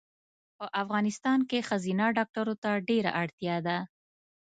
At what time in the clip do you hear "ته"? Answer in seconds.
2.63-2.69